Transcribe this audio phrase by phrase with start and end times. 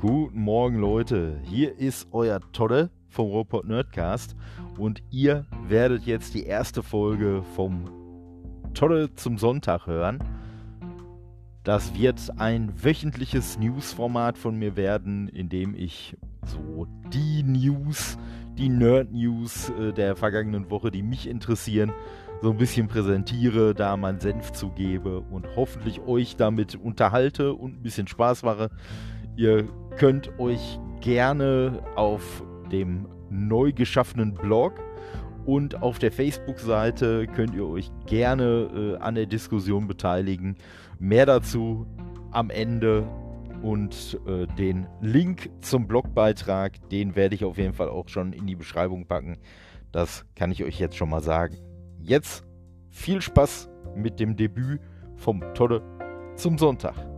[0.00, 1.40] Guten Morgen, Leute.
[1.42, 4.36] Hier ist euer Todde vom Robot Nerdcast
[4.78, 7.90] und ihr werdet jetzt die erste Folge vom
[8.74, 10.22] Todde zum Sonntag hören.
[11.64, 18.18] Das wird ein wöchentliches Newsformat von mir werden, in dem ich so die News,
[18.56, 21.92] die Nerd-News äh, der vergangenen Woche, die mich interessieren,
[22.40, 27.82] so ein bisschen präsentiere, da meinen Senf zugebe und hoffentlich euch damit unterhalte und ein
[27.82, 28.70] bisschen Spaß mache.
[29.34, 34.74] Ihr könnt euch gerne auf dem neu geschaffenen Blog
[35.44, 40.56] und auf der Facebook-Seite könnt ihr euch gerne äh, an der Diskussion beteiligen.
[41.00, 41.86] Mehr dazu
[42.30, 43.08] am Ende
[43.62, 48.46] und äh, den Link zum Blogbeitrag, den werde ich auf jeden Fall auch schon in
[48.46, 49.38] die Beschreibung packen.
[49.90, 51.56] Das kann ich euch jetzt schon mal sagen.
[52.00, 52.44] Jetzt
[52.88, 54.80] viel Spaß mit dem Debüt
[55.16, 55.82] vom Todde
[56.36, 57.17] zum Sonntag.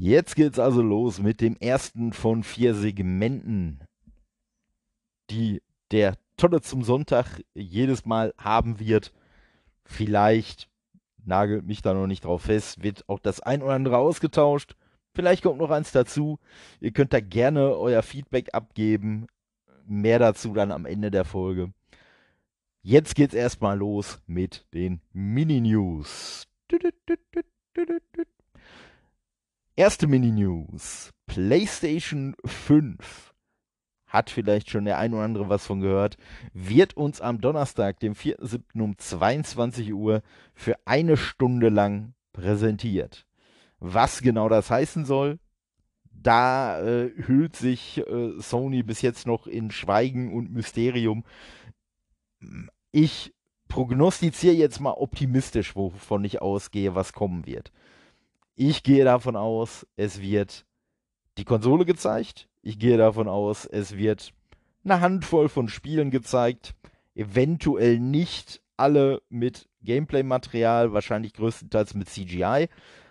[0.00, 3.80] Jetzt geht's also los mit dem ersten von vier Segmenten,
[5.28, 5.60] die
[5.90, 9.12] der Tolle zum Sonntag jedes Mal haben wird.
[9.84, 10.68] Vielleicht
[11.24, 14.76] nagelt mich da noch nicht drauf fest, wird auch das ein oder andere ausgetauscht.
[15.16, 16.38] Vielleicht kommt noch eins dazu.
[16.78, 19.26] Ihr könnt da gerne euer Feedback abgeben.
[19.84, 21.72] Mehr dazu dann am Ende der Folge.
[22.82, 26.46] Jetzt geht's erstmal los mit den Mini-News.
[29.78, 31.12] Erste Mini-News.
[31.28, 33.32] PlayStation 5
[34.08, 36.16] hat vielleicht schon der ein oder andere was von gehört,
[36.52, 38.82] wird uns am Donnerstag, dem 4.7.
[38.82, 43.24] um 22 Uhr für eine Stunde lang präsentiert.
[43.78, 45.38] Was genau das heißen soll,
[46.10, 51.22] da äh, hüllt sich äh, Sony bis jetzt noch in Schweigen und Mysterium.
[52.90, 53.32] Ich
[53.68, 57.70] prognostiziere jetzt mal optimistisch, wovon ich ausgehe, was kommen wird.
[58.60, 60.66] Ich gehe davon aus, es wird
[61.36, 62.48] die Konsole gezeigt.
[62.60, 64.34] Ich gehe davon aus, es wird
[64.82, 66.74] eine Handvoll von Spielen gezeigt.
[67.14, 72.68] Eventuell nicht alle mit Gameplay-Material, wahrscheinlich größtenteils mit CGI.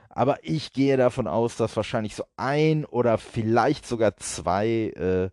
[0.09, 5.29] Aber ich gehe davon aus, dass wahrscheinlich so ein oder vielleicht sogar zwei äh,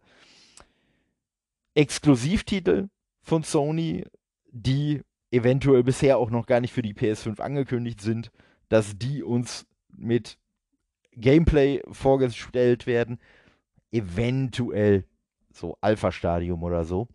[1.75, 2.87] Exklusivtitel
[3.21, 4.05] von Sony,
[4.53, 8.31] die eventuell bisher auch noch gar nicht für die PS5 angekündigt sind,
[8.69, 9.67] dass die uns
[9.97, 10.39] mit
[11.13, 13.19] Gameplay vorgestellt werden.
[13.91, 15.05] Eventuell
[15.53, 17.09] so Alpha-Stadium oder so.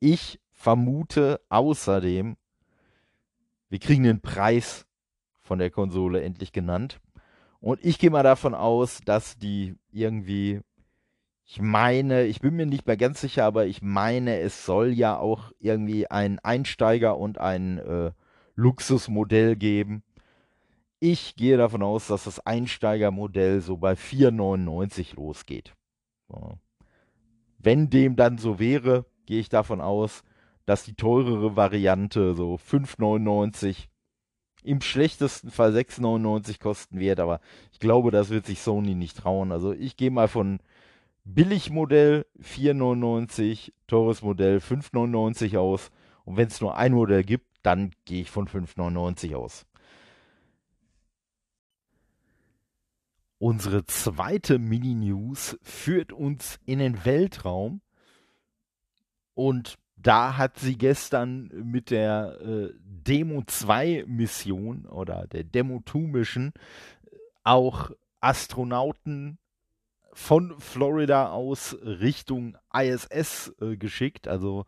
[0.00, 2.36] Ich vermute außerdem,
[3.68, 4.86] wir kriegen den Preis
[5.40, 7.00] von der Konsole endlich genannt.
[7.60, 10.60] Und ich gehe mal davon aus, dass die irgendwie,
[11.44, 15.18] ich meine, ich bin mir nicht mehr ganz sicher, aber ich meine, es soll ja
[15.18, 18.12] auch irgendwie ein Einsteiger und ein äh,
[18.54, 20.02] Luxusmodell geben.
[21.00, 25.74] Ich gehe davon aus, dass das Einsteigermodell so bei 4,99 losgeht.
[27.58, 30.24] Wenn dem dann so wäre, gehe ich davon aus,
[30.66, 33.86] dass die teurere Variante so 5,99
[34.64, 37.40] im schlechtesten Fall 6,99 kosten wird, aber
[37.72, 39.52] ich glaube, das wird sich Sony nicht trauen.
[39.52, 40.58] Also ich gehe mal von
[41.24, 45.90] Billigmodell 4,99, teures Modell 5,99 aus
[46.24, 49.64] und wenn es nur ein Modell gibt, dann gehe ich von 5,99 aus.
[53.38, 57.80] Unsere zweite Mini-News führt uns in den Weltraum.
[59.34, 65.98] Und da hat sie gestern mit der äh, Demo 2 Mission oder der Demo 2
[65.98, 66.52] Mission
[67.44, 67.90] auch
[68.20, 69.38] Astronauten
[70.12, 74.66] von Florida aus Richtung ISS äh, geschickt, also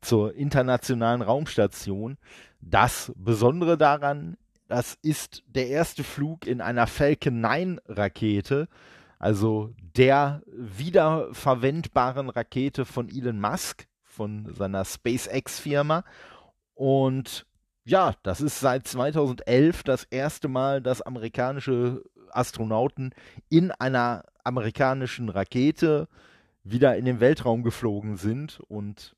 [0.00, 2.18] zur internationalen Raumstation.
[2.60, 4.36] Das Besondere daran
[4.70, 8.68] das ist der erste Flug in einer Falcon 9 Rakete,
[9.18, 16.04] also der wiederverwendbaren Rakete von Elon Musk, von seiner SpaceX-Firma.
[16.74, 17.46] Und
[17.84, 23.12] ja, das ist seit 2011 das erste Mal, dass amerikanische Astronauten
[23.48, 26.06] in einer amerikanischen Rakete
[26.62, 29.16] wieder in den Weltraum geflogen sind und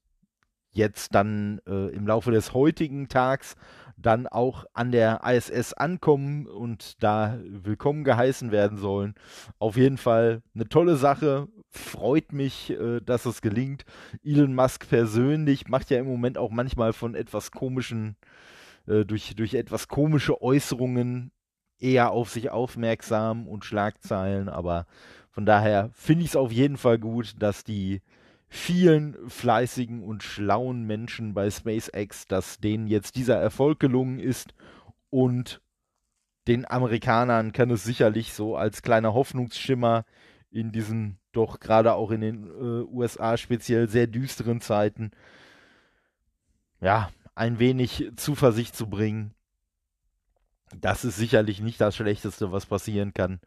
[0.71, 3.55] jetzt dann äh, im Laufe des heutigen Tags
[3.97, 9.15] dann auch an der ISS ankommen und da willkommen geheißen werden sollen.
[9.59, 11.49] Auf jeden Fall eine tolle Sache.
[11.69, 13.85] Freut mich, äh, dass es gelingt.
[14.25, 18.17] Elon Musk persönlich macht ja im Moment auch manchmal von etwas komischen,
[18.87, 21.33] äh, durch, durch etwas komische Äußerungen
[21.79, 24.87] eher auf sich aufmerksam und Schlagzeilen, aber
[25.31, 28.03] von daher finde ich es auf jeden Fall gut, dass die
[28.55, 34.53] vielen fleißigen und schlauen Menschen bei SpaceX, dass denen jetzt dieser Erfolg gelungen ist
[35.09, 35.63] und
[36.47, 40.05] den Amerikanern kann es sicherlich so als kleiner Hoffnungsschimmer
[40.51, 45.13] in diesen doch gerade auch in den äh, USA speziell sehr düsteren Zeiten,
[46.83, 49.33] ja, ein wenig Zuversicht zu bringen.
[50.79, 53.41] Das ist sicherlich nicht das Schlechteste, was passieren kann.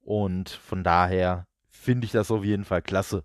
[0.00, 3.24] Und von daher finde ich das auf jeden Fall klasse.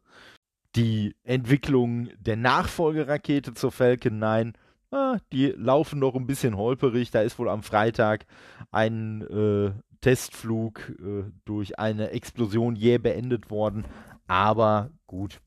[0.76, 4.54] Die Entwicklung der Nachfolgerakete zur Falcon 9,
[4.92, 7.12] ah, die laufen noch ein bisschen holperig.
[7.12, 8.26] Da ist wohl am Freitag
[8.72, 9.72] ein äh,
[10.02, 13.86] Testflug äh, durch eine Explosion jäh beendet worden.
[14.28, 15.42] Aber gut,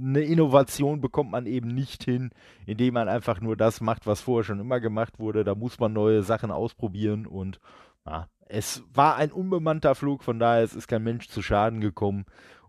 [0.00, 2.30] eine Innovation bekommt man eben nicht hin,
[2.66, 5.44] indem man einfach nur das macht, was vorher schon immer gemacht wurde.
[5.44, 7.60] Da muss man neue Sachen ausprobieren und
[8.06, 12.24] ja, es war ein unbemannter Flug, von daher ist kein Mensch zu Schaden gekommen.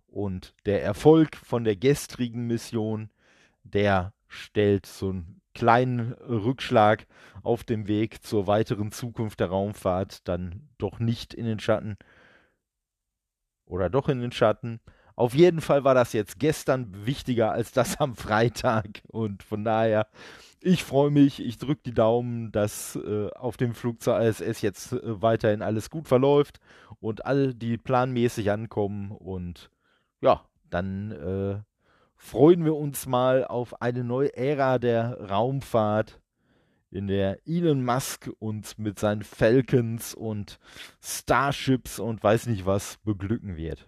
[0.08, 3.10] Und der Erfolg von der gestrigen Mission,
[3.64, 7.08] der stellt so einen kleinen Rückschlag
[7.44, 11.98] auf dem Weg zur weiteren Zukunft der Raumfahrt dann doch nicht in den Schatten.
[13.66, 14.80] Oder doch in den Schatten.
[15.16, 19.02] Auf jeden Fall war das jetzt gestern wichtiger als das am Freitag.
[19.08, 20.08] Und von daher,
[20.66, 24.94] ich freue mich, ich drücke die Daumen, dass äh, auf dem Flug zur ISS jetzt
[24.94, 26.60] äh, weiterhin alles gut verläuft
[27.00, 29.12] und alle, die planmäßig ankommen.
[29.12, 29.70] Und
[30.22, 31.62] ja, dann äh,
[32.16, 36.20] freuen wir uns mal auf eine neue Ära der Raumfahrt,
[36.90, 40.58] in der Elon Musk uns mit seinen Falcons und
[41.00, 43.88] Starships und weiß nicht was beglücken wird.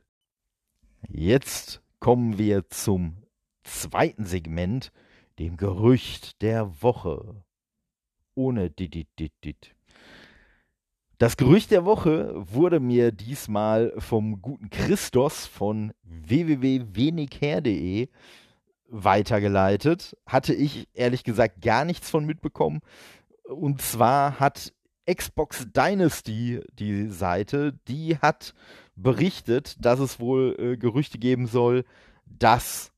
[1.08, 3.24] Jetzt kommen wir zum
[3.64, 4.92] zweiten Segment,
[5.40, 7.44] dem Gerücht der Woche.
[8.36, 9.76] Ohne dit, dit, dit,
[11.18, 18.10] Das Gerücht der Woche wurde mir diesmal vom guten Christos von www.wenigher.de
[18.90, 20.16] weitergeleitet.
[20.26, 22.82] Hatte ich ehrlich gesagt gar nichts von mitbekommen.
[23.44, 24.74] Und zwar hat
[25.12, 28.54] Xbox Dynasty die Seite, die hat
[28.96, 31.86] berichtet, dass es wohl äh, Gerüchte geben soll,
[32.26, 32.92] dass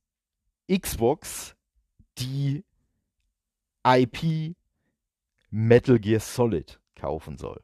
[0.70, 1.56] Xbox
[2.20, 2.64] die
[3.86, 4.56] IP
[5.50, 7.62] Metal Gear Solid kaufen soll.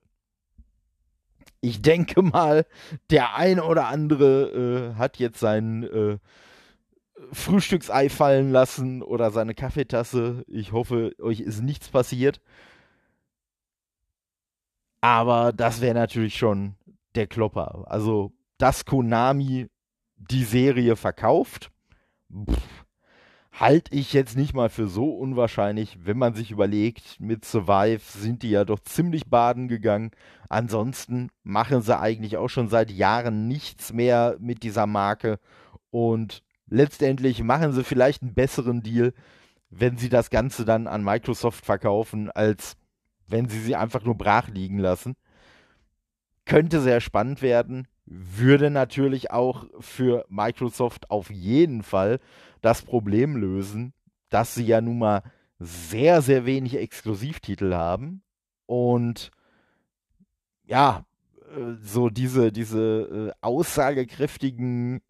[1.62, 2.66] Ich denke mal,
[3.10, 6.18] der ein oder andere äh, hat jetzt sein äh,
[7.32, 10.44] Frühstücksei fallen lassen oder seine Kaffeetasse.
[10.48, 12.42] Ich hoffe, euch ist nichts passiert.
[15.02, 16.76] Aber das wäre natürlich schon
[17.16, 17.86] der Klopper.
[17.88, 19.68] Also, dass Konami
[20.18, 21.72] die Serie verkauft,
[23.60, 28.44] halte ich jetzt nicht mal für so unwahrscheinlich, wenn man sich überlegt, mit Survive sind
[28.44, 30.12] die ja doch ziemlich baden gegangen.
[30.50, 35.40] Ansonsten machen sie eigentlich auch schon seit Jahren nichts mehr mit dieser Marke
[35.90, 39.14] und letztendlich machen sie vielleicht einen besseren Deal,
[39.70, 42.76] wenn sie das Ganze dann an Microsoft verkaufen, als
[43.28, 45.16] wenn sie sie einfach nur brach liegen lassen.
[46.46, 47.88] Könnte sehr spannend werden.
[48.06, 52.20] Würde natürlich auch für Microsoft auf jeden Fall
[52.66, 53.94] das Problem lösen,
[54.30, 55.22] dass sie ja nun mal
[55.60, 58.24] sehr, sehr wenig Exklusivtitel haben.
[58.66, 59.30] Und
[60.66, 61.06] ja,
[61.56, 65.04] äh, so diese, diese äh, aussagekräftigen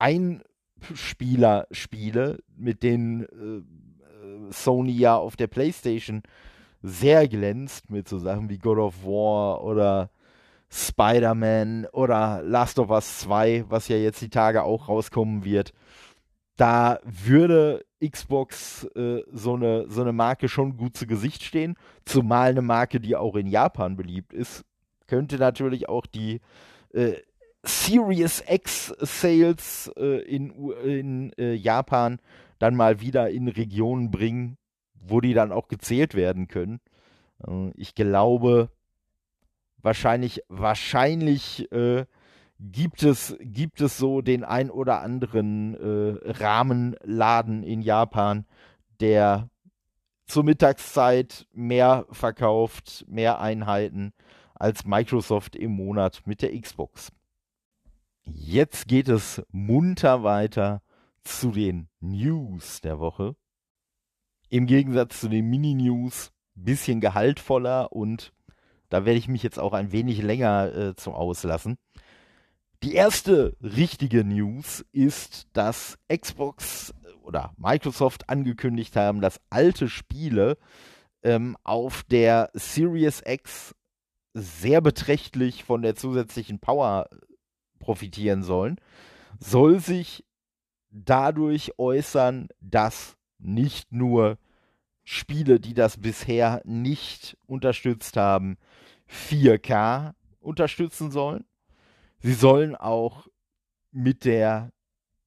[0.00, 3.62] Einspieler-Spiele, mit denen äh,
[4.52, 6.24] Sony ja auf der PlayStation
[6.82, 10.10] sehr glänzt, mit so Sachen wie God of War oder
[10.68, 15.72] Spider-Man oder Last of Us 2, was ja jetzt die Tage auch rauskommen wird.
[16.58, 22.50] Da würde Xbox äh, so, eine, so eine Marke schon gut zu Gesicht stehen, zumal
[22.50, 24.64] eine Marke, die auch in Japan beliebt ist,
[25.06, 26.40] könnte natürlich auch die
[26.92, 27.14] äh,
[27.62, 30.50] Series X Sales äh, in,
[30.84, 32.18] in äh, Japan
[32.58, 34.58] dann mal wieder in Regionen bringen,
[34.94, 36.80] wo die dann auch gezählt werden können.
[37.46, 38.68] Äh, ich glaube,
[39.80, 42.04] wahrscheinlich, wahrscheinlich äh,
[42.58, 48.46] gibt es, gibt es so den ein oder anderen äh, Rahmenladen in Japan,
[49.00, 49.48] der
[50.26, 54.12] zur Mittagszeit mehr verkauft, mehr Einheiten
[54.54, 57.12] als Microsoft im Monat mit der Xbox.
[58.24, 60.82] Jetzt geht es munter weiter
[61.22, 63.36] zu den News der Woche.
[64.50, 68.32] Im Gegensatz zu den Mini-News, bisschen gehaltvoller und
[68.88, 71.78] da werde ich mich jetzt auch ein wenig länger äh, zum Auslassen.
[72.84, 80.56] Die erste richtige News ist, dass Xbox oder Microsoft angekündigt haben, dass alte Spiele
[81.22, 83.74] ähm, auf der Series X
[84.32, 87.08] sehr beträchtlich von der zusätzlichen Power
[87.80, 88.76] profitieren sollen,
[89.40, 90.24] soll sich
[90.90, 94.38] dadurch äußern, dass nicht nur
[95.02, 98.56] Spiele, die das bisher nicht unterstützt haben,
[99.10, 101.44] 4K unterstützen sollen.
[102.20, 103.28] Sie sollen auch
[103.90, 104.72] mit der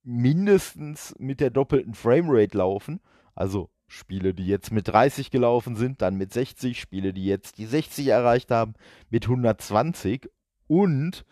[0.04, 3.00] mindestens mit der doppelten Framerate laufen.
[3.36, 7.66] Also Spiele, die jetzt mit 30 gelaufen sind, dann mit 60, Spiele, die jetzt die
[7.66, 8.74] 60 erreicht haben,
[9.10, 10.30] mit 120.
[10.68, 11.26] Und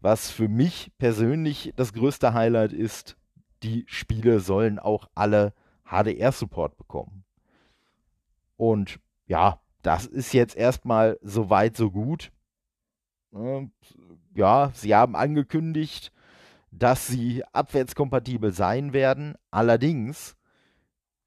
[0.00, 3.16] was für mich persönlich das größte Highlight ist,
[3.62, 5.52] die Spiele sollen auch alle
[5.84, 7.24] HDR-Support bekommen.
[8.56, 12.32] Und ja, das ist jetzt erstmal so weit, so gut.
[14.34, 16.12] Ja, sie haben angekündigt,
[16.70, 19.34] dass sie abwärtskompatibel sein werden.
[19.50, 20.36] Allerdings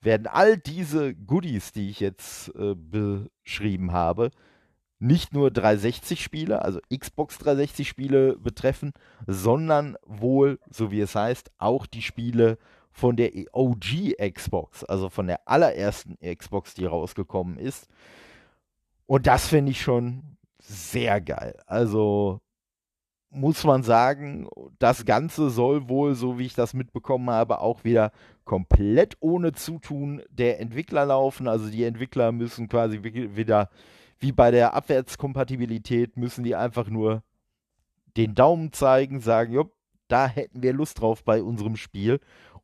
[0.01, 4.31] werden all diese Goodies, die ich jetzt äh, beschrieben habe,
[4.99, 8.93] nicht nur 360-Spiele, also Xbox 360-Spiele betreffen,
[9.27, 12.57] sondern wohl, so wie es heißt, auch die Spiele
[12.91, 17.87] von der OG Xbox, also von der allerersten Xbox, die rausgekommen ist.
[19.05, 21.59] Und das finde ich schon sehr geil.
[21.65, 22.39] Also
[23.33, 24.47] muss man sagen,
[24.79, 28.11] das Ganze soll wohl, so wie ich das mitbekommen habe, auch wieder
[28.45, 31.47] komplett ohne Zutun der Entwickler laufen.
[31.47, 33.69] Also die Entwickler müssen quasi wieder,
[34.19, 37.23] wie bei der Abwärtskompatibilität, müssen die einfach nur
[38.15, 39.71] den Daumen zeigen, sagen, jo,
[40.07, 42.19] da hätten wir Lust drauf bei unserem Spiel.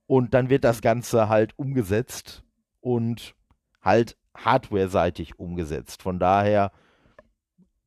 [0.06, 2.44] Und dann wird das Ganze halt umgesetzt
[2.80, 3.36] und
[3.82, 6.02] halt hardware-seitig umgesetzt.
[6.04, 6.72] Von daher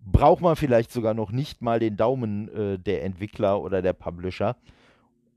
[0.04, 4.56] braucht man vielleicht sogar noch nicht mal den Daumen äh, der Entwickler oder der Publisher.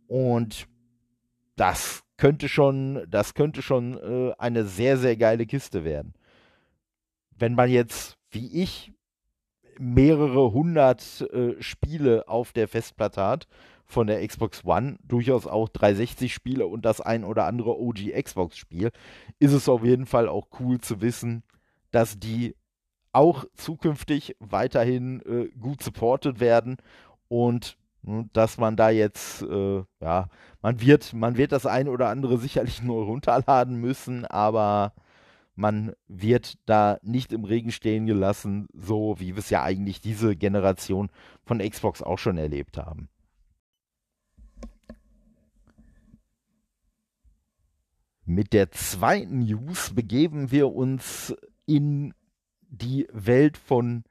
[0.08, 0.68] Und
[1.56, 6.14] das könnte schon, das könnte schon äh, eine sehr, sehr geile Kiste werden.
[7.38, 8.92] Wenn man jetzt, wie ich,
[9.78, 13.48] mehrere hundert äh, Spiele auf der Festplatte hat,
[13.86, 18.58] von der Xbox One, durchaus auch 360 Spiele und das ein oder andere OG Xbox
[18.58, 18.92] Spiel,
[19.40, 21.44] ist es auf jeden Fall auch cool zu wissen,
[21.92, 22.56] dass die
[23.16, 26.78] auch zukünftig weiterhin äh, gut supported werden
[27.30, 30.28] und hm, dass man da jetzt, äh, ja,
[30.62, 34.94] man wird, man wird das ein oder andere sicherlich nur runterladen müssen, aber
[35.56, 40.36] man wird da nicht im Regen stehen gelassen, so wie wir es ja eigentlich diese
[40.36, 41.10] Generation
[41.46, 43.08] von Xbox auch schon erlebt haben.
[48.26, 51.34] Mit der zweiten News begeben wir uns
[51.66, 52.14] in
[52.78, 54.04] die Welt von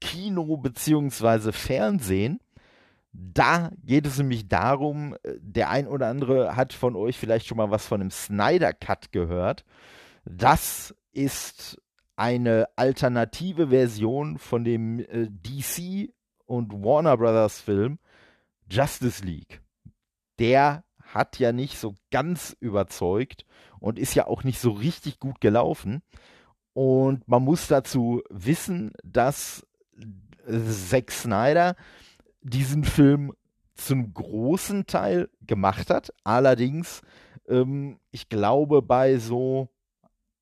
[0.00, 1.52] Kino bzw.
[1.52, 2.40] Fernsehen.
[3.12, 7.56] Da geht es nämlich darum, äh, der ein oder andere hat von euch vielleicht schon
[7.56, 9.64] mal was von dem Snyder Cut gehört.
[10.24, 11.80] Das ist
[12.16, 16.12] eine alternative Version von dem äh, DC
[16.46, 17.98] und Warner Brothers Film
[18.70, 19.62] Justice League.
[20.38, 23.46] Der hat ja nicht so ganz überzeugt
[23.78, 26.02] und ist ja auch nicht so richtig gut gelaufen.
[26.76, 29.66] Und man muss dazu wissen, dass
[30.46, 31.74] Zack Snyder
[32.42, 33.32] diesen Film
[33.76, 36.12] zum großen Teil gemacht hat.
[36.22, 37.00] Allerdings,
[37.48, 39.70] ähm, ich glaube, bei so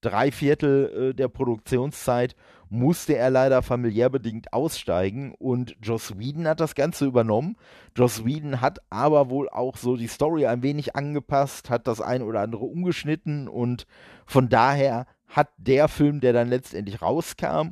[0.01, 2.35] drei Viertel äh, der Produktionszeit
[2.69, 7.57] musste er leider familiär bedingt aussteigen und Joss Whedon hat das Ganze übernommen.
[7.97, 12.23] Joss Whedon hat aber wohl auch so die Story ein wenig angepasst, hat das ein
[12.23, 13.87] oder andere umgeschnitten und
[14.27, 17.71] von daher hat der Film, der dann letztendlich rauskam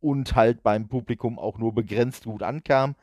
[0.00, 2.96] und halt beim Publikum auch nur begrenzt gut ankam,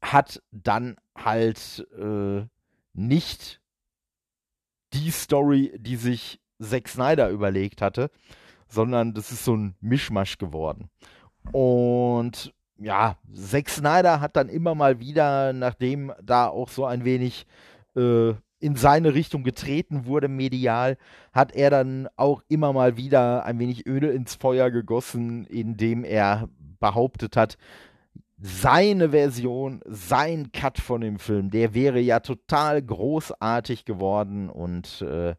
[0.00, 2.46] hat dann halt äh,
[2.94, 3.60] nicht
[4.94, 8.10] die Story, die sich Zack Snyder überlegt hatte,
[8.68, 10.88] sondern das ist so ein Mischmasch geworden.
[11.52, 17.46] Und ja, Zack Snyder hat dann immer mal wieder, nachdem da auch so ein wenig
[17.96, 20.96] äh, in seine Richtung getreten wurde medial,
[21.32, 26.48] hat er dann auch immer mal wieder ein wenig Öl ins Feuer gegossen, indem er
[26.78, 27.56] behauptet hat,
[28.42, 35.34] seine Version, sein Cut von dem Film, der wäre ja total großartig geworden und äh,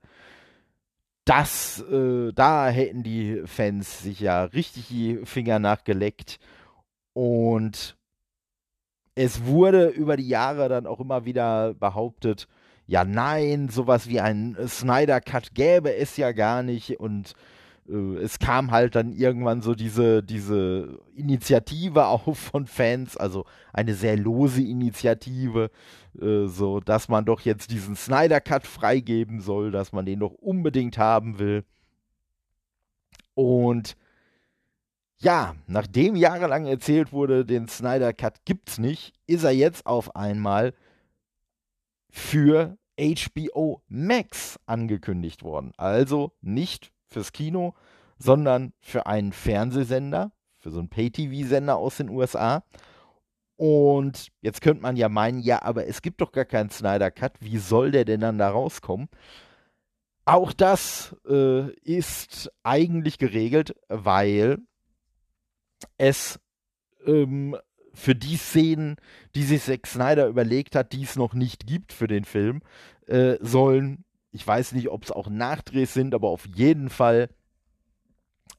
[1.26, 6.40] das, äh, da hätten die Fans sich ja richtig die Finger nachgeleckt
[7.14, 7.98] und
[9.16, 12.48] es wurde über die Jahre dann auch immer wieder behauptet,
[12.92, 17.36] ja nein, sowas wie ein Snyder Cut gäbe es ja gar nicht und
[17.88, 23.94] äh, es kam halt dann irgendwann so diese, diese Initiative auch von Fans, also eine
[23.94, 25.72] sehr lose Initiative,
[26.22, 30.34] äh, so dass man doch jetzt diesen Snyder Cut freigeben soll, dass man den doch
[30.34, 31.64] unbedingt haben will.
[33.36, 33.96] Und
[35.20, 40.74] ja, nachdem jahrelang erzählt wurde, den Snyder Cut gibt's nicht, ist er jetzt auf einmal
[42.10, 45.74] für HBO Max angekündigt worden.
[45.78, 47.74] Also nicht fürs Kino,
[48.20, 52.64] sondern für einen Fernsehsender, für so einen Pay-TV-Sender aus den USA.
[53.58, 57.34] Und jetzt könnte man ja meinen, ja, aber es gibt doch gar keinen Snyder Cut,
[57.40, 59.10] wie soll der denn dann da rauskommen?
[60.26, 64.60] Auch das äh, ist eigentlich geregelt, weil
[65.98, 66.40] es
[67.06, 67.58] ähm,
[67.94, 68.96] für die Szenen,
[69.36, 72.62] die sich Zack Snyder überlegt hat, die es noch nicht gibt für den Film,
[73.08, 77.30] äh, sollen, ich weiß nicht, ob es auch Nachdrehs sind, aber auf jeden Fall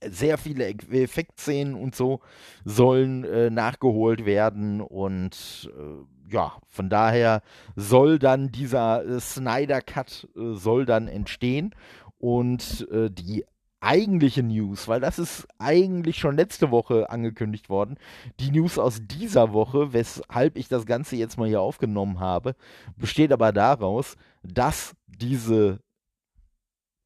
[0.05, 2.21] sehr viele Effektszenen und so
[2.65, 7.43] sollen äh, nachgeholt werden und äh, ja, von daher
[7.77, 11.75] soll dann dieser äh, Snyder Cut äh, soll dann entstehen
[12.19, 13.45] und äh, die
[13.81, 17.97] eigentliche News, weil das ist eigentlich schon letzte Woche angekündigt worden.
[18.39, 22.55] Die News aus dieser Woche, weshalb ich das Ganze jetzt mal hier aufgenommen habe,
[22.97, 25.81] besteht aber daraus, dass diese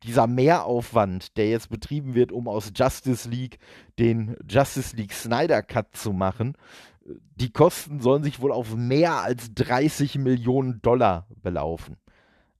[0.02, 3.58] dieser Mehraufwand, der jetzt betrieben wird, um aus Justice League
[3.98, 6.56] den Justice League Snyder Cut zu machen,
[7.04, 11.96] die Kosten sollen sich wohl auf mehr als 30 Millionen Dollar belaufen.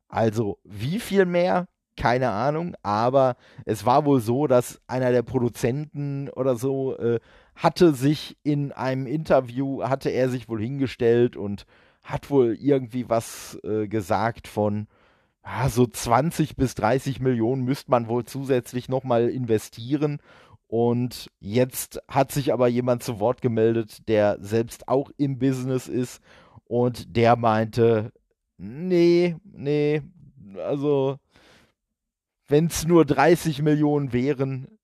[0.09, 1.69] Also wie viel mehr?
[1.97, 7.21] keine Ahnung, aber es war wohl so, dass einer der Produzenten oder so äh,
[7.55, 11.65] hatte sich in einem Interview, hatte er sich wohl hingestellt und
[12.07, 14.87] hat wohl irgendwie was äh, gesagt von,
[15.45, 20.21] ja, so 20 bis 30 Millionen müsste man wohl zusätzlich nochmal investieren.
[20.69, 26.21] Und jetzt hat sich aber jemand zu Wort gemeldet, der selbst auch im Business ist
[26.65, 28.13] und der meinte,
[28.57, 30.03] nee, nee,
[30.65, 31.19] also
[32.49, 34.79] wenn es nur 30 Millionen wären,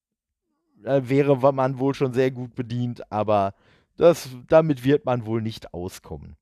[0.84, 3.54] äh, wäre man wohl schon sehr gut bedient, aber
[3.96, 6.36] das, damit wird man wohl nicht auskommen.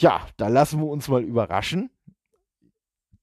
[0.00, 1.90] Ja, da lassen wir uns mal überraschen.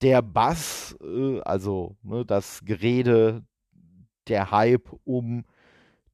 [0.04, 3.44] Der Bass, äh, also ne, das Gerede,
[4.28, 5.44] der Hype um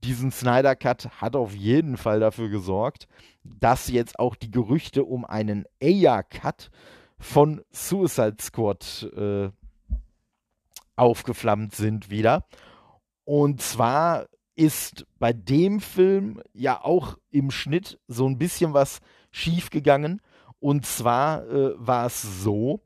[0.06, 3.10] diesen Snyder Cut hat auf jeden Fall dafür gesorgt,
[3.44, 6.72] dass jetzt auch die Gerüchte um einen Aya Cut
[7.20, 9.50] von Suicide Squad äh,
[10.96, 12.46] aufgeflammt sind wieder.
[13.26, 19.00] Und zwar ist bei dem Film ja auch im Schnitt so ein bisschen was
[19.32, 20.22] schiefgegangen.
[20.64, 22.80] Und zwar äh, war es so,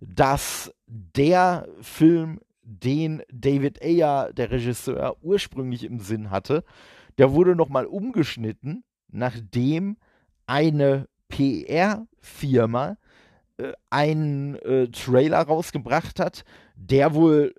[0.00, 6.62] dass der Film, den David Ayer, der Regisseur, ursprünglich im Sinn hatte,
[7.18, 9.96] der wurde nochmal umgeschnitten, nachdem
[10.46, 12.98] eine PR-Firma
[13.56, 16.44] äh, einen äh, Trailer rausgebracht hat,
[16.76, 17.52] der wohl,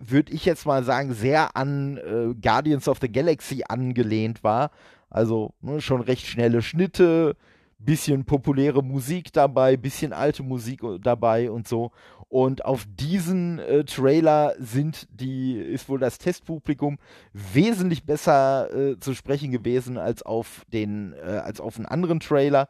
[0.00, 4.72] würde ich jetzt mal sagen, sehr an äh, Guardians of the Galaxy angelehnt war.
[5.10, 7.36] Also ne, schon recht schnelle Schnitte,
[7.84, 11.90] bisschen populäre Musik dabei, bisschen alte Musik dabei und so.
[12.28, 16.98] Und auf diesen äh, Trailer sind die, ist wohl das Testpublikum
[17.32, 22.68] wesentlich besser äh, zu sprechen gewesen als auf den, äh, als auf einen anderen Trailer.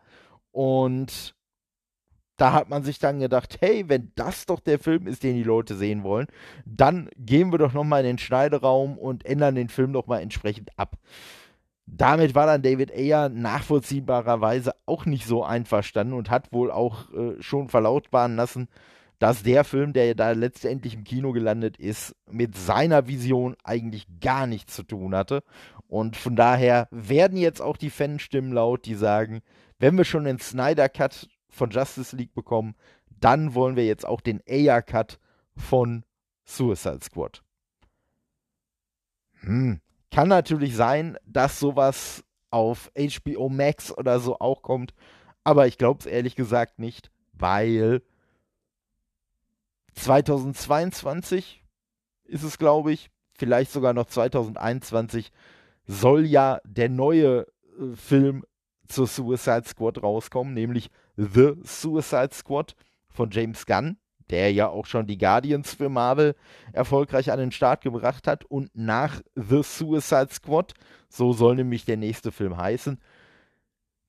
[0.51, 1.35] Und
[2.39, 5.43] da hat man sich dann gedacht, hey, wenn das doch der Film ist, den die
[5.43, 6.27] Leute sehen wollen,
[6.65, 10.71] dann gehen wir doch nochmal in den Schneideraum und ändern den Film doch mal entsprechend
[10.79, 10.97] ab.
[11.93, 17.41] Damit war dann David Ayer nachvollziehbarerweise auch nicht so einverstanden und hat wohl auch äh,
[17.43, 18.69] schon verlautbaren lassen,
[19.19, 24.47] dass der Film, der da letztendlich im Kino gelandet ist, mit seiner Vision eigentlich gar
[24.47, 25.43] nichts zu tun hatte.
[25.89, 29.41] Und von daher werden jetzt auch die Fanstimmen laut, die sagen,
[29.79, 32.77] wenn wir schon den Snyder Cut von Justice League bekommen,
[33.21, 35.19] dann wollen wir jetzt auch den Ayer-Cut
[35.57, 36.05] von
[36.45, 37.43] Suicide Squad.
[39.41, 39.81] Hm.
[40.11, 44.93] Kann natürlich sein, dass sowas auf HBO Max oder so auch kommt,
[45.45, 48.03] aber ich glaube es ehrlich gesagt nicht, weil
[49.95, 51.65] 2022
[52.25, 55.33] ist es, glaube ich, vielleicht sogar noch 2021
[55.87, 57.47] soll ja der neue
[57.79, 58.45] äh, Film
[58.87, 62.75] zur Suicide Squad rauskommen, nämlich The Suicide Squad
[63.09, 63.99] von James Gunn,
[64.31, 66.35] der ja auch schon die Guardians für Marvel
[66.73, 68.45] erfolgreich an den Start gebracht hat.
[68.45, 70.75] Und nach The Suicide Squad,
[71.09, 73.01] so soll nämlich der nächste Film heißen,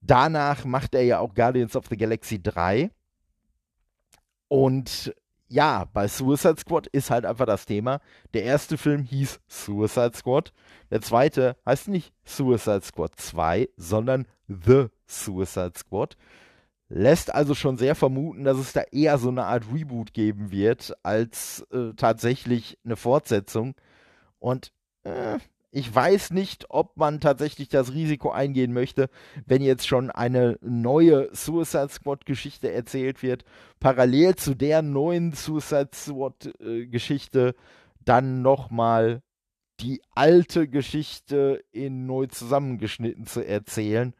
[0.01, 2.91] danach macht er ja auch Guardians of the Galaxy 3.
[4.47, 5.13] Und
[5.51, 7.99] ja, bei Suicide Squad ist halt einfach das Thema.
[8.33, 10.53] Der erste Film hieß Suicide Squad.
[10.91, 16.15] Der zweite heißt nicht Suicide Squad 2, sondern The Suicide Squad.
[16.93, 20.93] Lässt also schon sehr vermuten, dass es da eher so eine Art Reboot geben wird,
[21.03, 23.75] als äh, tatsächlich eine Fortsetzung.
[24.39, 24.73] Und
[25.03, 25.39] äh,
[25.71, 29.09] ich weiß nicht, ob man tatsächlich das Risiko eingehen möchte,
[29.45, 33.45] wenn jetzt schon eine neue Suicide Squad-Geschichte erzählt wird,
[33.79, 37.55] parallel zu der neuen Suicide Squad-Geschichte
[38.03, 39.21] dann nochmal
[39.79, 44.13] die alte Geschichte in neu zusammengeschnitten zu erzählen,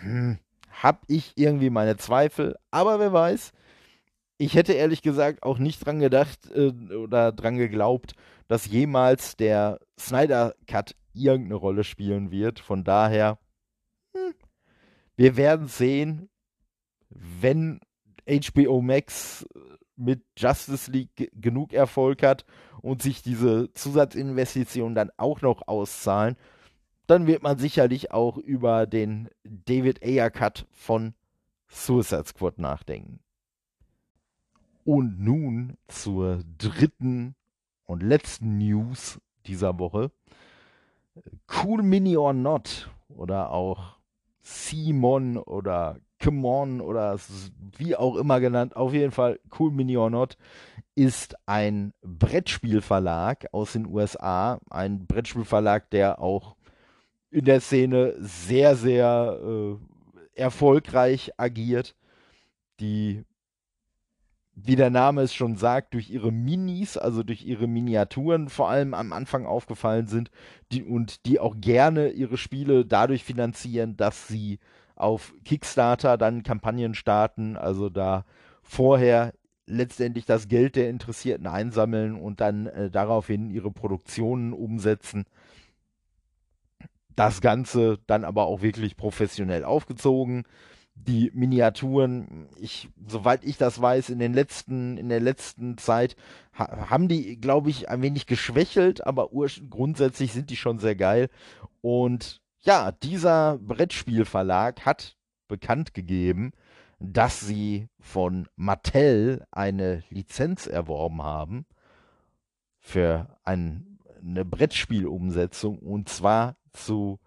[0.00, 0.38] hm,
[0.70, 3.52] hab ich irgendwie meine Zweifel, aber wer weiß.
[4.38, 8.14] Ich hätte ehrlich gesagt auch nicht dran gedacht äh, oder dran geglaubt,
[8.48, 12.58] dass jemals der Snyder Cut irgendeine Rolle spielen wird.
[12.58, 13.38] Von daher,
[14.14, 14.34] hm,
[15.16, 16.30] wir werden sehen,
[17.10, 17.80] wenn
[18.26, 19.46] HBO Max
[19.96, 22.46] mit Justice League genug Erfolg hat
[22.80, 26.36] und sich diese Zusatzinvestitionen dann auch noch auszahlen,
[27.10, 31.14] dann wird man sicherlich auch über den David Ayer Cut von
[31.66, 33.18] Suicide Squad nachdenken.
[34.84, 37.34] Und nun zur dritten
[37.84, 40.12] und letzten News dieser Woche.
[41.48, 43.96] Cool Mini or Not oder auch
[44.40, 47.18] Simon oder Come On oder
[47.76, 50.36] wie auch immer genannt, auf jeden Fall Cool Mini or Not,
[50.94, 54.60] ist ein Brettspielverlag aus den USA.
[54.70, 56.56] Ein Brettspielverlag, der auch
[57.30, 61.94] in der Szene sehr, sehr äh, erfolgreich agiert.
[62.80, 63.24] Die,
[64.54, 68.94] wie der Name es schon sagt, durch ihre Minis, also durch ihre Miniaturen vor allem
[68.94, 70.30] am Anfang aufgefallen sind
[70.72, 74.58] die, und die auch gerne ihre Spiele dadurch finanzieren, dass sie
[74.96, 78.24] auf Kickstarter dann Kampagnen starten, also da
[78.62, 79.32] vorher
[79.66, 85.24] letztendlich das Geld der Interessierten einsammeln und dann äh, daraufhin ihre Produktionen umsetzen.
[87.20, 90.44] Das Ganze dann aber auch wirklich professionell aufgezogen.
[90.94, 96.16] Die Miniaturen, ich, soweit ich das weiß, in den letzten, in der letzten Zeit
[96.54, 99.28] ha haben die, glaube ich, ein wenig geschwächelt, aber
[99.68, 101.28] grundsätzlich sind die schon sehr geil.
[101.82, 106.52] Und ja, dieser Brettspielverlag hat bekannt gegeben,
[107.00, 111.66] dass sie von Mattel eine Lizenz erworben haben
[112.78, 117.18] für ein, eine Brettspielumsetzung und zwar zu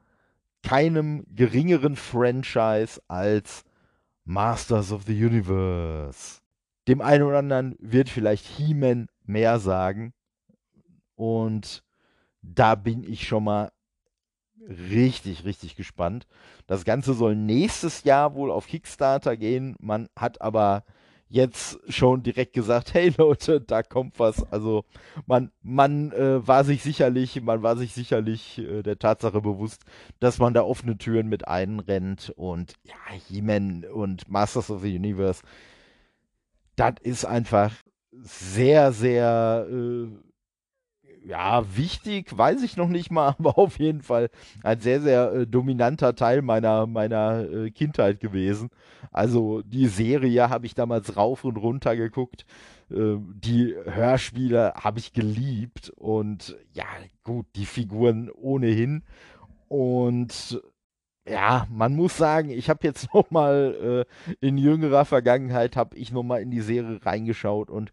[0.64, 3.64] keinem geringeren Franchise als
[4.26, 6.40] Masters of the Universe.
[6.88, 10.14] Dem einen oder anderen wird vielleicht He-Man mehr sagen
[11.16, 11.84] und
[12.42, 13.72] da bin ich schon mal
[14.68, 16.28] richtig, richtig gespannt.
[16.68, 19.76] Das Ganze soll nächstes Jahr wohl auf Kickstarter gehen.
[19.80, 20.84] Man hat aber
[21.34, 24.44] jetzt schon direkt gesagt, hey Leute, da kommt was.
[24.52, 24.86] Also
[25.26, 29.84] man, man äh, war sich sicherlich, man war sich sicherlich äh, der Tatsache bewusst,
[30.20, 35.42] dass man da offene Türen mit einrennt und ja, He-Man und Masters of the Universe,
[36.76, 37.74] das ist einfach
[38.12, 40.08] sehr, sehr äh,
[41.26, 44.30] ja, wichtig, weiß ich noch nicht mal, aber auf jeden Fall
[44.64, 48.70] ein sehr, sehr äh, dominanter Teil meiner, meiner äh, Kindheit gewesen.
[49.12, 52.46] Also die Serie habe ich damals rauf und runter geguckt.
[52.92, 56.86] Äh, die Hörspiele habe ich geliebt und ja,
[57.24, 59.04] gut, die Figuren ohnehin.
[59.68, 60.62] Und
[61.28, 66.12] ja, man muss sagen, ich habe jetzt noch mal äh, in jüngerer Vergangenheit habe ich
[66.12, 67.92] noch in die Serie reingeschaut und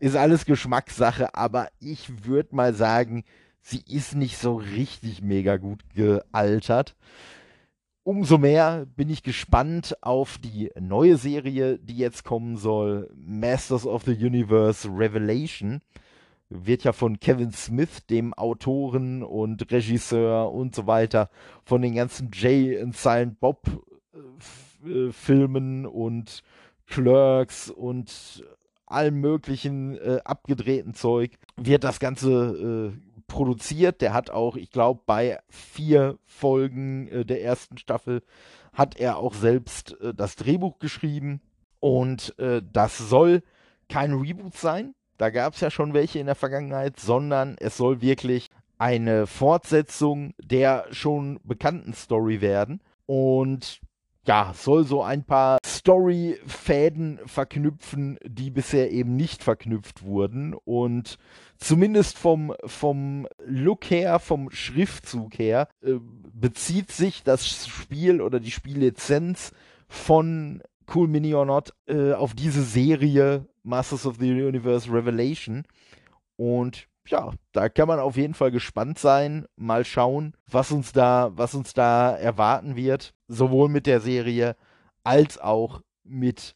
[0.00, 3.24] ist alles Geschmackssache, aber ich würde mal sagen,
[3.60, 6.96] sie ist nicht so richtig mega gut gealtert.
[8.04, 14.04] Umso mehr bin ich gespannt auf die neue Serie, die jetzt kommen soll, Masters of
[14.04, 15.82] the Universe Revelation.
[16.48, 21.28] Wird ja von Kevin Smith, dem Autoren und Regisseur und so weiter,
[21.64, 23.66] von den ganzen Jay und Silent Bob
[24.14, 26.42] äh, äh Filmen und
[26.86, 28.42] Clerks und
[28.92, 34.00] allem möglichen äh, abgedrehten Zeug wird das Ganze äh, produziert.
[34.00, 38.22] Der hat auch, ich glaube, bei vier Folgen äh, der ersten Staffel
[38.72, 41.40] hat er auch selbst äh, das Drehbuch geschrieben.
[41.80, 43.42] Und äh, das soll
[43.88, 44.94] kein Reboot sein.
[45.16, 48.48] Da gab es ja schon welche in der Vergangenheit, sondern es soll wirklich
[48.78, 52.80] eine Fortsetzung der schon bekannten Story werden.
[53.06, 53.80] Und
[54.26, 55.57] ja, soll so ein paar
[55.88, 60.52] Story-Fäden verknüpfen, die bisher eben nicht verknüpft wurden.
[60.52, 61.16] Und
[61.56, 65.94] zumindest vom, vom Look her, vom Schriftzug her, äh,
[66.34, 69.52] bezieht sich das Spiel oder die Spiellizenz
[69.88, 70.62] von
[70.94, 75.64] Cool Mini or Not äh, auf diese Serie Masters of the Universe Revelation.
[76.36, 79.46] Und ja, da kann man auf jeden Fall gespannt sein.
[79.56, 83.14] Mal schauen, was uns da, was uns da erwarten wird.
[83.26, 84.54] Sowohl mit der Serie
[85.08, 86.54] als auch mit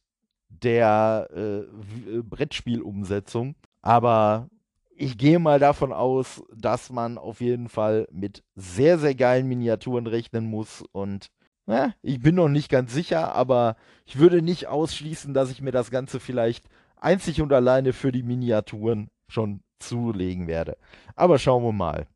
[0.49, 3.55] der äh, Brettspielumsetzung.
[3.81, 4.51] Aber
[4.95, 10.07] ich gehe mal davon aus, dass man auf jeden Fall mit sehr, sehr geilen Miniaturen
[10.07, 10.85] rechnen muss.
[10.93, 11.29] Und
[11.67, 15.73] ja, ich bin noch nicht ganz sicher, aber ich würde nicht ausschließen, dass ich mir
[15.73, 20.77] das Ganze vielleicht einzig und alleine für die Miniaturen schon zulegen werde.
[21.17, 22.07] Aber schauen wir mal.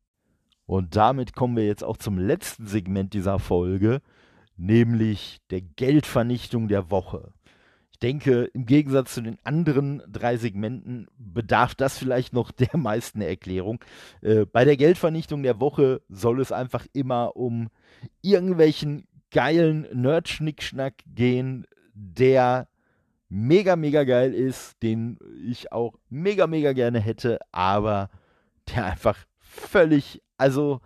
[0.67, 4.03] Und damit kommen wir jetzt auch zum letzten Segment dieser Folge,
[4.57, 7.33] nämlich der Geldvernichtung der Woche.
[7.97, 13.23] Ich denke, im Gegensatz zu den anderen drei Segmenten bedarf das vielleicht noch der meisten
[13.23, 13.83] Erklärung.
[14.21, 17.69] Äh, bei der Geldvernichtung der Woche soll es einfach immer um
[18.21, 22.69] irgendwelchen geilen Nerd-Schnickschnack gehen, der
[23.29, 28.11] mega, mega geil ist, den ich auch mega, mega gerne hätte, aber
[28.69, 30.81] der einfach völlig, also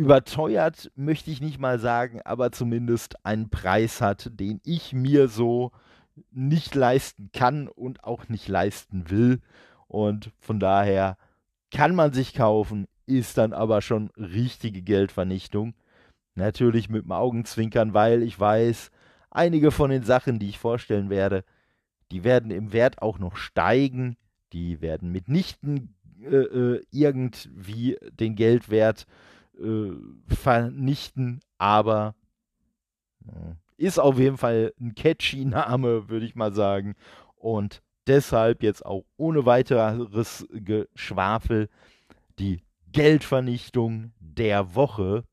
[0.00, 5.72] überteuert möchte ich nicht mal sagen, aber zumindest einen Preis hat, den ich mir so
[6.30, 9.42] nicht leisten kann und auch nicht leisten will.
[9.88, 11.18] Und von daher
[11.70, 15.74] kann man sich kaufen, ist dann aber schon richtige Geldvernichtung.
[16.34, 18.90] Natürlich mit dem Augenzwinkern, weil ich weiß,
[19.30, 21.44] einige von den Sachen, die ich vorstellen werde,
[22.10, 24.16] die werden im Wert auch noch steigen.
[24.54, 29.30] Die werden mitnichten äh, äh, irgendwie den Geldwert äh,
[30.26, 32.14] vernichten, aber
[33.26, 36.94] äh, ist auf jeden Fall ein catchy Name, würde ich mal sagen.
[37.36, 41.68] Und deshalb jetzt auch ohne weiteres Geschwafel
[42.38, 45.24] die Geldvernichtung der Woche.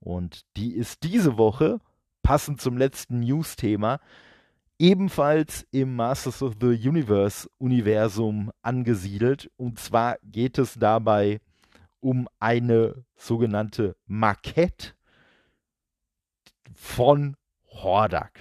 [0.00, 1.80] Und die ist diese Woche,
[2.22, 4.00] passend zum letzten News-Thema,
[4.78, 9.50] ebenfalls im Masters of the Universe Universum angesiedelt.
[9.56, 11.51] Und zwar geht es dabei um
[12.38, 14.94] eine sogenannte Marquette
[16.74, 17.36] von
[17.68, 18.38] Hordak.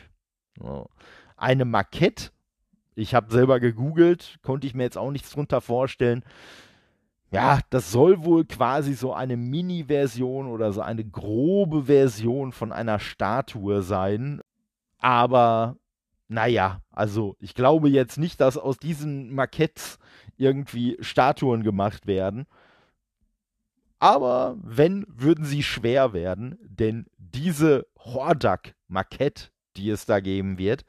[1.38, 2.32] Eine Marquette,
[2.96, 6.24] ich habe selber gegoogelt, konnte ich mir jetzt auch nichts drunter vorstellen.
[7.32, 13.00] Ja, das soll wohl quasi so eine Mini-Version oder so eine grobe Version von einer
[13.00, 14.42] Statue sein.
[14.98, 15.78] Aber
[16.28, 19.98] naja, also ich glaube jetzt nicht, dass aus diesen Maketts
[20.38, 22.48] irgendwie Statuen gemacht werden.
[24.02, 30.86] Aber wenn, würden sie schwer werden, denn diese Hordak-Makette, die es da geben wird,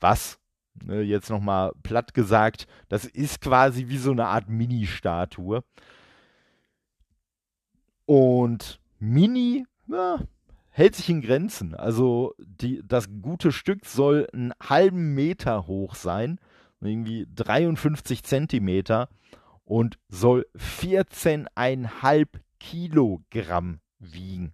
[0.00, 0.40] was
[0.82, 5.62] ne, jetzt nochmal platt gesagt, das ist quasi wie so eine Art Mini-Statue.
[8.04, 10.18] Und Mini, ja,
[10.70, 11.72] hält sich in Grenzen.
[11.76, 16.40] Also die, das gute Stück soll einen halben Meter hoch sein,
[16.80, 19.08] irgendwie 53 Zentimeter
[19.64, 22.26] und soll 14,5
[22.70, 24.52] Kilogramm wiegen.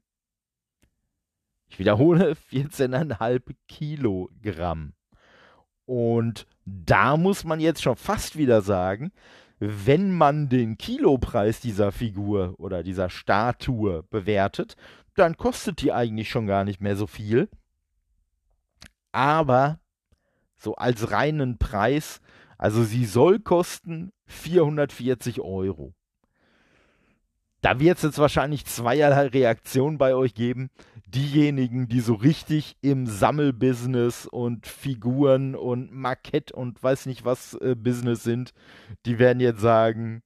[1.66, 4.92] Ich wiederhole, 14,5 Kilogramm.
[5.86, 9.12] Und da muss man jetzt schon fast wieder sagen,
[9.58, 14.76] wenn man den Kilopreis dieser Figur oder dieser Statue bewertet,
[15.14, 17.48] dann kostet die eigentlich schon gar nicht mehr so viel.
[19.10, 19.80] Aber
[20.56, 22.20] so als reinen Preis,
[22.58, 25.94] also sie soll kosten 440 Euro.
[27.62, 30.68] Da wird es jetzt wahrscheinlich zweierlei Reaktionen bei euch geben.
[31.06, 37.76] Diejenigen, die so richtig im Sammelbusiness und Figuren und Markett und weiß nicht was äh,
[37.76, 38.52] Business sind,
[39.06, 40.22] die werden jetzt sagen,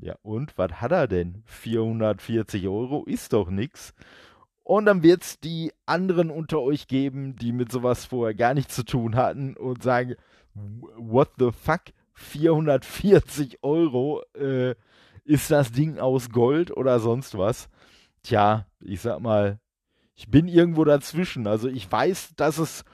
[0.00, 1.42] ja, und was hat er denn?
[1.46, 3.94] 440 Euro ist doch nix.
[4.64, 8.74] Und dann wird es die anderen unter euch geben, die mit sowas vorher gar nichts
[8.74, 10.16] zu tun hatten und sagen,
[10.96, 11.82] what the fuck?
[12.14, 14.74] 440 Euro, äh,
[15.28, 17.68] ist das Ding aus Gold oder sonst was?
[18.22, 19.60] Tja, ich sag mal,
[20.14, 21.46] ich bin irgendwo dazwischen.
[21.46, 22.84] Also ich weiß, dass es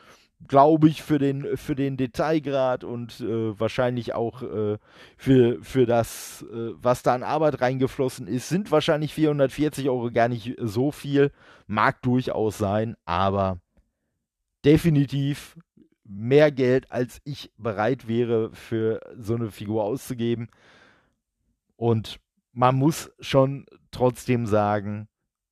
[0.47, 4.79] glaube ich, für den, für den Detailgrad und äh, wahrscheinlich auch äh,
[5.17, 10.29] für, für das, äh, was da an Arbeit reingeflossen ist, sind wahrscheinlich 440 Euro gar
[10.29, 11.31] nicht so viel.
[11.67, 13.59] Mag durchaus sein, aber
[14.65, 15.57] definitiv
[16.05, 20.49] mehr Geld, als ich bereit wäre, für so eine Figur auszugeben.
[21.77, 22.21] Und
[22.55, 25.09] man muss schon trotzdem sagen,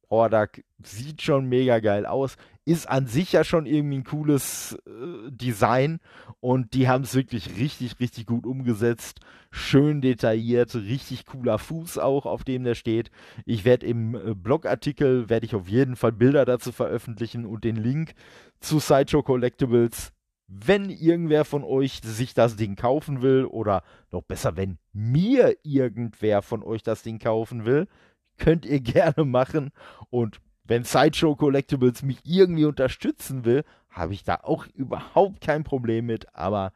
[0.09, 5.31] Hordak sieht schon mega geil aus ist an sich ja schon irgendwie ein cooles äh,
[5.31, 5.99] Design
[6.41, 9.21] und die haben es wirklich richtig, richtig gut umgesetzt.
[9.51, 13.11] Schön detailliert, richtig cooler Fuß auch, auf dem der steht.
[13.47, 17.77] Ich werde im äh, Blogartikel, werde ich auf jeden Fall Bilder dazu veröffentlichen und den
[17.77, 18.15] Link
[18.61, 20.12] zu Sideshow Collectibles.
[20.55, 26.43] Wenn irgendwer von euch sich das Ding kaufen will oder noch besser, wenn mir irgendwer
[26.43, 27.88] von euch das Ding kaufen will,
[28.37, 29.71] könnt ihr gerne machen
[30.11, 36.07] und wenn Sideshow Collectibles mich irgendwie unterstützen will, habe ich da auch überhaupt kein Problem
[36.07, 36.35] mit.
[36.35, 36.73] Aber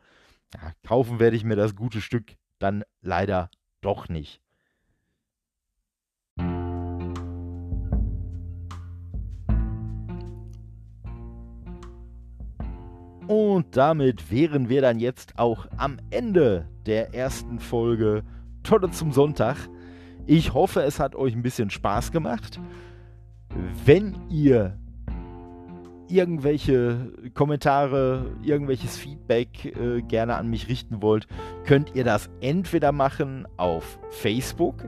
[0.54, 4.40] ja, kaufen werde ich mir das gute Stück dann leider doch nicht.
[13.28, 18.22] Und damit wären wir dann jetzt auch am Ende der ersten Folge
[18.62, 19.56] Tolle zum Sonntag.
[20.26, 22.60] Ich hoffe, es hat euch ein bisschen Spaß gemacht.
[23.84, 24.78] Wenn ihr
[26.08, 31.26] irgendwelche Kommentare, irgendwelches Feedback äh, gerne an mich richten wollt,
[31.64, 34.84] könnt ihr das entweder machen auf Facebook.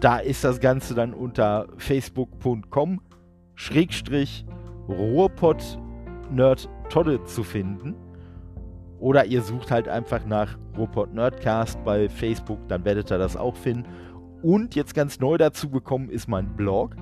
[0.00, 3.00] Da ist das Ganze dann unter facebook.com
[3.54, 4.44] Schrägstrich
[4.88, 5.78] Ruhrpott
[6.32, 7.94] Nerd Todde zu finden.
[8.98, 13.56] Oder ihr sucht halt einfach nach Ruhrpott Nerdcast bei Facebook, dann werdet ihr das auch
[13.56, 13.84] finden.
[14.42, 16.96] Und jetzt ganz neu dazu gekommen ist mein Blog.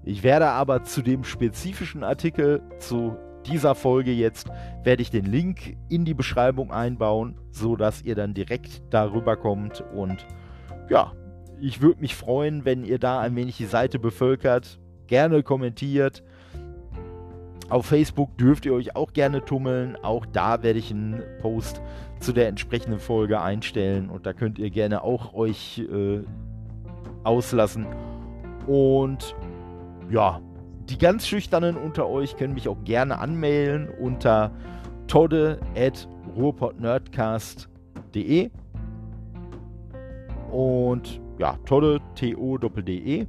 [0.08, 4.48] Ich werde aber zu dem spezifischen Artikel, zu dieser Folge jetzt,
[4.84, 10.26] werde ich den Link in die Beschreibung einbauen, sodass ihr dann direkt darüber kommt und
[10.90, 11.12] ja,
[11.60, 16.24] ich würde mich freuen, wenn ihr da ein wenig die Seite bevölkert, gerne kommentiert.
[17.68, 19.98] Auf Facebook dürft ihr euch auch gerne tummeln.
[20.04, 21.82] Auch da werde ich einen Post
[22.22, 26.22] zu der entsprechenden Folge einstellen und da könnt ihr gerne auch euch äh,
[27.26, 27.88] auslassen.
[28.68, 29.36] Und
[30.10, 30.42] ja,
[30.90, 34.52] die ganz Schüchternen unter euch können mich auch gerne anmailen unter
[35.08, 38.50] todde at ruhrpottnerdcast.de
[40.52, 43.28] und ja, tolle T-O-D-E.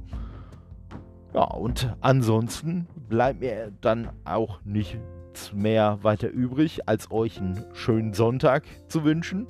[1.33, 8.13] Ja, und ansonsten bleibt mir dann auch nichts mehr weiter übrig, als euch einen schönen
[8.13, 9.47] Sonntag zu wünschen.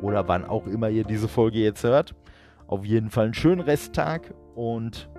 [0.00, 2.14] Oder wann auch immer ihr diese Folge jetzt hört.
[2.66, 5.10] Auf jeden Fall einen schönen Resttag und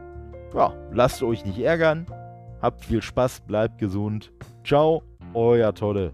[0.54, 2.06] ja, lasst euch nicht ärgern.
[2.62, 4.32] Habt viel Spaß, bleibt gesund.
[4.64, 6.14] Ciao, euer Tolle.